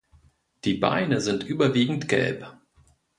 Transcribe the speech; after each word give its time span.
Die 0.65 0.73
Beine 0.73 1.21
sind 1.21 1.43
überwiegend 1.43 2.07
gelb. 2.09 2.51